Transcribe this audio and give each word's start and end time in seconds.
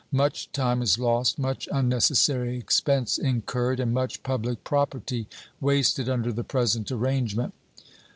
Much 0.11 0.51
time 0.51 0.81
is 0.81 0.97
lost, 0.97 1.37
much 1.37 1.69
unnecessary 1.71 2.57
expense 2.57 3.19
incurred, 3.19 3.79
and 3.79 3.93
much 3.93 4.23
public 4.23 4.63
property 4.63 5.27
wasted 5.59 6.09
under 6.09 6.33
the 6.33 6.43
present 6.43 6.91
arrangement. 6.91 7.53